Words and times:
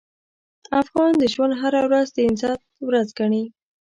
افغان 0.81 1.11
د 1.17 1.23
ژوند 1.33 1.53
هره 1.61 1.81
ورځ 1.87 2.07
د 2.15 2.17
عزت 2.27 2.59
ورځ 2.87 3.07
ګڼي. 3.19 3.43